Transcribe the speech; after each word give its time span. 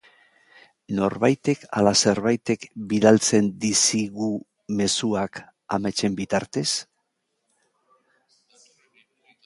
Norbaitek 0.99 1.65
ala 1.81 1.91
zerbaitek 2.05 2.65
bidaltzen 2.93 3.51
dizigu 3.67 4.31
mezuak 4.81 5.45
ametsen 5.79 6.17
bitartez? 6.23 6.69